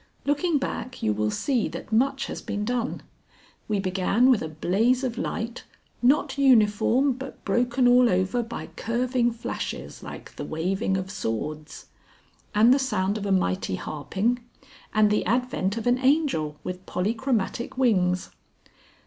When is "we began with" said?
3.67-4.41